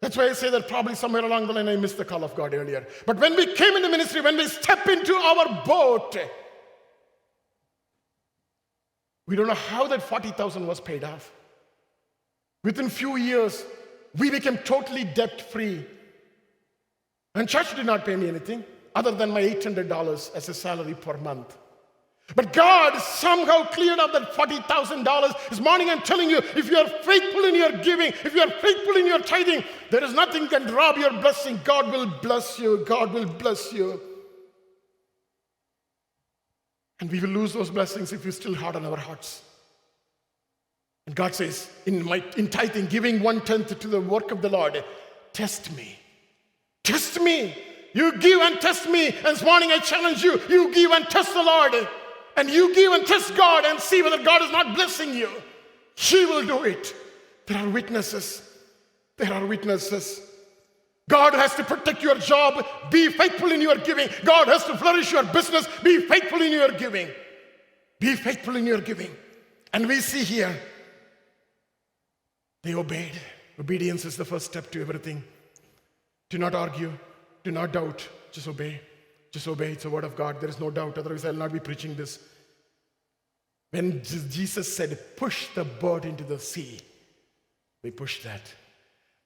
[0.00, 2.34] That's why I say that probably somewhere along the line I missed the call of
[2.34, 2.86] God earlier.
[3.06, 6.16] But when we came into ministry, when we step into our boat,
[9.26, 11.30] we don't know how that 40,000 was paid off.
[12.64, 13.64] Within few years,
[14.16, 15.86] we became totally debt free.
[17.34, 21.16] And church did not pay me anything other than my $800 as a salary per
[21.18, 21.56] month.
[22.34, 25.50] But God somehow cleared up that $40,000.
[25.50, 28.50] This morning I'm telling you, if you are faithful in your giving, if you are
[28.50, 31.60] faithful in your tithing, there is nothing can rob your blessing.
[31.64, 32.82] God will bless you.
[32.86, 34.00] God will bless you.
[37.00, 39.42] And we will lose those blessings if we still harden our hearts.
[41.06, 44.48] And God says, in, my, in tithing, giving one tenth to the work of the
[44.48, 44.82] Lord,
[45.32, 45.98] test me.
[46.82, 47.54] Test me.
[47.92, 49.08] You give and test me.
[49.08, 51.88] And this morning I challenge you, you give and test the Lord
[52.36, 55.30] and you give and test God and see whether God is not blessing you,
[55.94, 56.94] He will do it.
[57.46, 58.42] There are witnesses.
[59.16, 60.20] There are witnesses.
[61.08, 62.66] God has to protect your job.
[62.90, 64.08] Be faithful in your giving.
[64.24, 65.66] God has to flourish your business.
[65.82, 67.08] Be faithful in your giving.
[68.00, 69.10] Be faithful in your giving.
[69.72, 70.58] And we see here,
[72.64, 73.12] they obeyed.
[73.60, 75.22] Obedience is the first step to everything.
[76.30, 76.92] Do not argue.
[77.44, 78.08] Do not doubt.
[78.32, 78.80] Just obey.
[79.30, 79.72] Just obey.
[79.72, 80.40] It's a word of God.
[80.40, 80.98] There is no doubt.
[80.98, 82.18] Otherwise, I'll not be preaching this.
[83.70, 86.80] When Jesus said, push the boat into the sea,
[87.82, 88.42] they pushed that.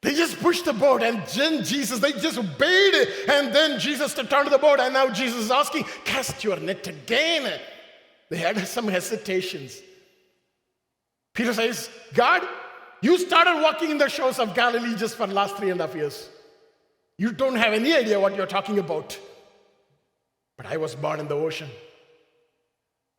[0.01, 3.29] They just pushed the boat, and then Jesus, they just obeyed it.
[3.29, 7.61] And then Jesus onto the boat, and now Jesus is asking, Cast your net again.
[8.31, 9.81] They had some hesitations.
[11.35, 12.47] Peter says, God,
[13.01, 15.87] you started walking in the shores of Galilee just for the last three and a
[15.87, 16.29] half years.
[17.17, 19.19] You don't have any idea what you're talking about.
[20.57, 21.69] But I was born in the ocean.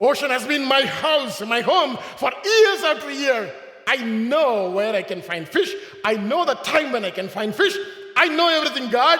[0.02, 3.54] Ocean has been my house, my home for years after year.
[3.88, 5.74] I know where I can find fish.
[6.06, 7.76] I know the time when I can find fish.
[8.16, 9.20] I know everything, God.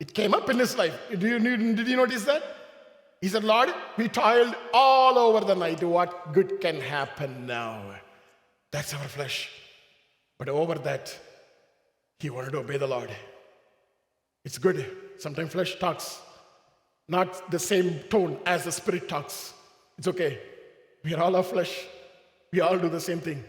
[0.00, 0.94] It came up in his life.
[1.10, 2.42] You, did you notice that?
[3.20, 5.82] He said, Lord, we toiled all over the night.
[5.82, 7.96] What good can happen now?
[8.72, 9.50] That's our flesh.
[10.38, 11.16] But over that,
[12.20, 13.10] he wanted to obey the Lord.
[14.44, 14.96] It's good.
[15.18, 16.20] Sometimes flesh talks,
[17.08, 19.52] not the same tone as the spirit talks.
[19.96, 20.38] It's okay.
[21.04, 21.86] We are all of flesh.
[22.52, 23.44] We all do the same thing.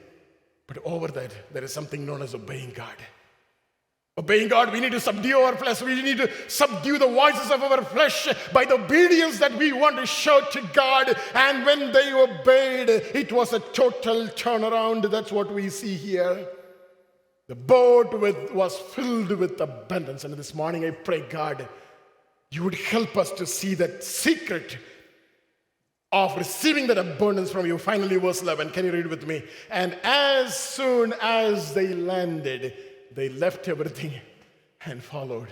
[0.67, 2.95] But over that, there is something known as obeying God.
[4.19, 5.81] Obeying God, we need to subdue our flesh.
[5.81, 9.95] We need to subdue the voices of our flesh by the obedience that we want
[9.95, 11.17] to show to God.
[11.33, 15.09] And when they obeyed, it was a total turnaround.
[15.09, 16.49] That's what we see here.
[17.47, 20.25] The boat with, was filled with abundance.
[20.25, 21.69] And this morning I pray, God,
[22.51, 24.77] you would help us to see that secret
[26.11, 27.77] of receiving that abundance from you.
[27.77, 28.71] Finally, verse 11.
[28.71, 29.43] Can you read with me?
[29.69, 32.73] And as soon as they landed,
[33.13, 34.13] they left everything
[34.85, 35.49] and followed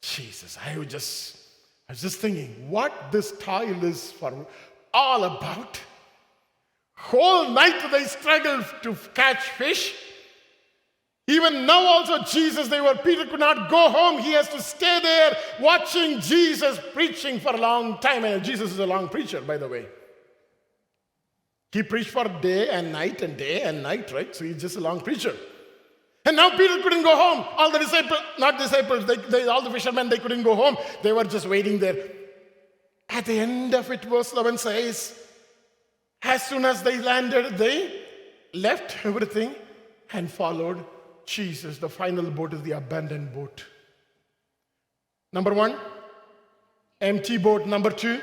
[0.00, 0.58] Jesus.
[0.64, 1.36] I was just,
[1.88, 4.46] I was just thinking what this toil is for
[4.92, 5.80] all about.
[6.96, 9.94] Whole night they struggled to catch fish.
[11.26, 14.20] Even now, also, Jesus, they were, Peter could not go home.
[14.20, 18.24] He has to stay there watching Jesus preaching for a long time.
[18.26, 19.86] And Jesus is a long preacher, by the way.
[21.72, 24.36] He preached for day and night and day and night, right?
[24.36, 25.34] So he's just a long preacher.
[26.24, 27.44] And now Peter couldn't go home.
[27.56, 30.76] All the disciples, not disciples, they, they, all the fishermen, they couldn't go home.
[31.02, 31.96] They were just waiting there.
[33.10, 35.18] At the end of it, verse 11 says,
[36.22, 38.00] as soon as they landed, they
[38.54, 39.54] left everything
[40.12, 40.84] and followed
[41.26, 41.78] Jesus.
[41.78, 43.64] The final boat is the abandoned boat.
[45.32, 45.76] Number one,
[47.00, 47.66] empty boat.
[47.66, 48.20] Number two,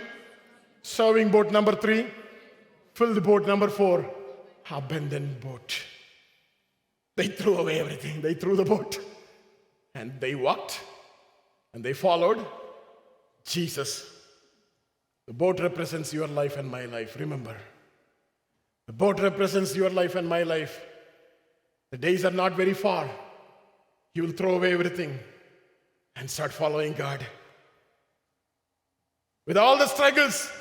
[0.82, 1.52] serving boat.
[1.52, 2.08] Number three,
[2.94, 3.46] filled boat.
[3.46, 4.10] Number four,
[4.72, 5.84] abandoned boat.
[7.22, 8.20] They threw away everything.
[8.20, 9.00] They threw the boat
[9.94, 10.82] and they walked
[11.72, 12.44] and they followed
[13.46, 14.10] Jesus.
[15.28, 17.16] The boat represents your life and my life.
[17.20, 17.56] Remember,
[18.88, 20.84] the boat represents your life and my life.
[21.92, 23.08] The days are not very far.
[24.16, 25.20] You will throw away everything
[26.16, 27.24] and start following God.
[29.46, 30.52] With all the struggles,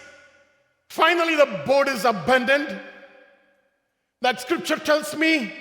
[0.91, 2.79] finally the boat is abandoned.
[4.21, 5.55] That scripture tells me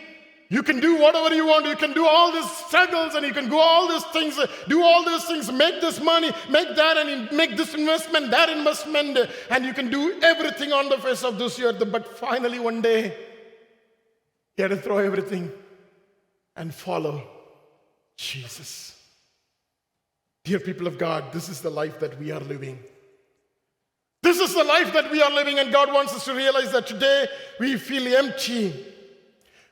[0.52, 1.68] you can do whatever you want.
[1.68, 5.06] You can do all these struggles and you can do all these things, do all
[5.06, 9.18] these things, make this money, make that, and make this investment, that investment,
[9.52, 11.84] and you can do everything on the face of this earth.
[11.91, 13.16] But finally, one day,
[14.58, 15.52] you have to throw everything
[16.56, 17.22] and follow
[18.18, 18.95] Jesus.
[20.43, 22.80] Dear people of God, this is the life that we are living.
[24.24, 26.88] This is the life that we are living, and God wants us to realize that
[26.88, 27.28] today
[27.60, 28.74] we feel empty.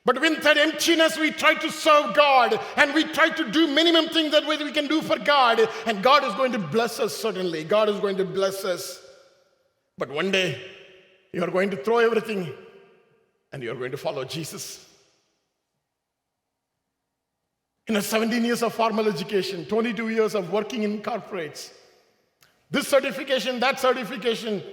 [0.07, 4.07] But with that emptiness, we try to serve God and we try to do minimum
[4.07, 5.67] things that we can do for God.
[5.85, 7.65] And God is going to bless us, certainly.
[7.65, 9.05] God is going to bless us.
[9.97, 10.61] But one day,
[11.33, 12.53] you are going to throw everything
[13.51, 14.87] and you are going to follow Jesus.
[17.87, 21.73] In a 17 years of formal education, 22 years of working in corporates,
[22.71, 24.63] this certification, that certification,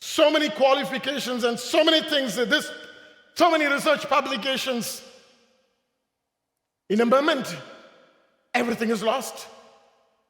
[0.00, 2.34] so many qualifications and so many things.
[2.36, 2.70] That this
[3.34, 5.02] so many research publications.
[6.88, 7.56] In a moment,
[8.54, 9.46] everything is lost.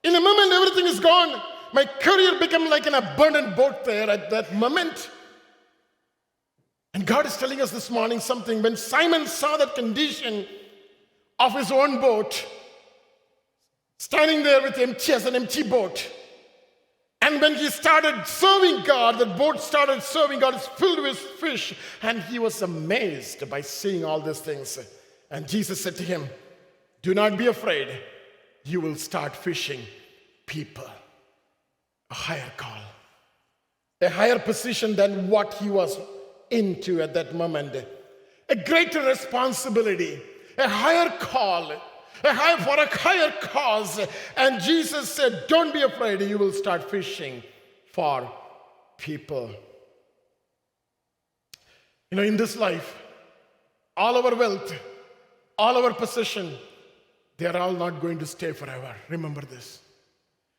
[0.05, 1.41] In a moment, everything is gone.
[1.73, 5.11] My career became like an abandoned boat there at that moment.
[6.95, 8.63] And God is telling us this morning something.
[8.63, 10.47] When Simon saw that condition
[11.39, 12.47] of his own boat,
[13.99, 16.09] standing there with empty as an empty boat,
[17.23, 21.73] and when he started serving God, the boat started serving God, it's filled with fish.
[22.03, 24.77] And he was amazed by seeing all these things.
[25.31, 26.29] And Jesus said to him,
[27.01, 27.89] Do not be afraid.
[28.65, 29.81] You will start fishing
[30.47, 30.91] people.
[32.11, 32.83] A higher call,
[34.01, 35.99] a higher position than what he was
[36.51, 37.75] into at that moment,
[38.49, 40.21] a greater responsibility,
[40.59, 41.73] a higher call
[42.23, 44.01] for a higher cause.
[44.37, 47.43] And Jesus said, Don't be afraid, you will start fishing
[47.93, 48.31] for
[48.99, 49.51] people.
[52.11, 52.99] You know, in this life,
[53.97, 54.75] all our wealth,
[55.59, 56.55] all our possession,
[57.39, 58.95] they are all not going to stay forever.
[59.09, 59.81] Remember this.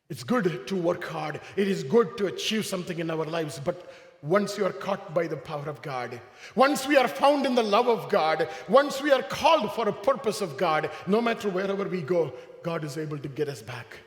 [0.09, 1.39] It's good to work hard.
[1.55, 3.91] It is good to achieve something in our lives, but
[4.23, 6.19] once you are caught by the power of God,
[6.55, 9.93] once we are found in the love of God, once we are called for a
[9.93, 13.97] purpose of God, no matter wherever we go, God is able to get us back.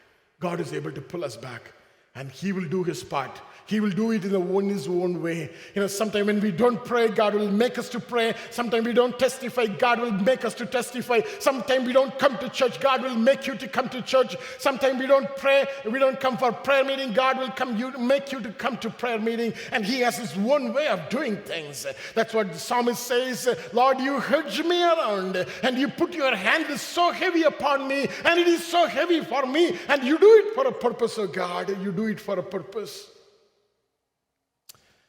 [0.41, 1.73] God is able to pull us back.
[2.17, 3.41] And He will do His part.
[3.67, 5.51] He will do it in, the, in His own way.
[5.75, 8.35] You know, sometimes when we don't pray, God will make us to pray.
[8.51, 11.21] Sometimes we don't testify, God will make us to testify.
[11.41, 14.37] Sometimes we don't come to church, God will make you to come to church.
[14.59, 18.31] Sometimes we don't pray, we don't come for prayer meeting, God will come you make
[18.31, 19.53] you to come to prayer meeting.
[19.73, 21.87] And He has His one way of doing things.
[22.15, 26.71] That's what the psalmist says, Lord, you hedge me around, and you put your hand
[26.71, 30.45] is so heavy upon me, and it is so heavy for me, and you do
[30.45, 31.69] it for a purpose, oh God.
[31.83, 33.11] You do it for a purpose.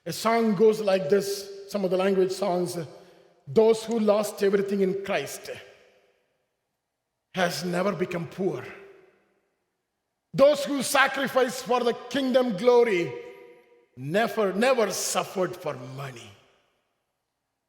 [0.06, 2.78] A song goes like this some of the language songs
[3.48, 5.50] those who lost everything in Christ
[7.34, 8.64] has never become poor.
[10.34, 13.12] Those who sacrifice for the kingdom glory
[13.96, 16.32] never never suffered for money.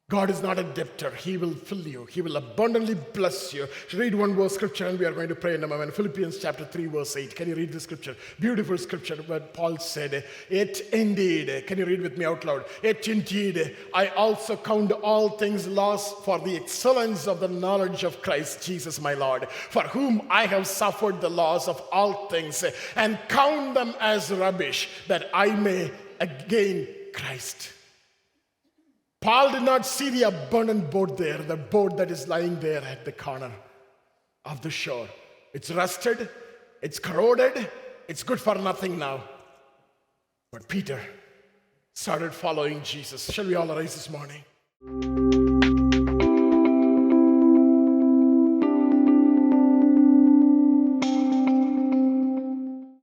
[0.09, 1.11] God is not a debtor.
[1.11, 2.05] He will fill you.
[2.05, 3.67] He will abundantly bless you.
[3.93, 5.93] Read one verse scripture and we are going to pray in a moment.
[5.93, 7.35] Philippians chapter 3, verse 8.
[7.35, 8.15] Can you read the scripture?
[8.39, 12.65] Beautiful scripture where Paul said, It indeed, can you read with me out loud?
[12.81, 18.23] It indeed, I also count all things lost for the excellence of the knowledge of
[18.23, 22.63] Christ Jesus my Lord, for whom I have suffered the loss of all things,
[22.95, 25.91] and count them as rubbish, that I may
[26.47, 27.73] gain Christ
[29.21, 33.03] Paul did not see the abundant boat there, the boat that is lying there at
[33.03, 33.51] the corner
[34.45, 35.07] of the shore.
[35.53, 36.29] It's rusted,
[36.81, 37.69] it's corroded,
[38.07, 39.23] it's good for nothing now.
[40.51, 41.01] But Peter
[41.93, 43.29] started following Jesus.
[43.31, 45.48] Shall we all rise this morning?